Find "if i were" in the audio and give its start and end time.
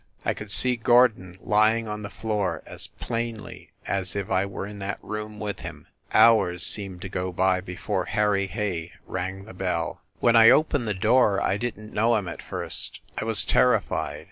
4.15-4.65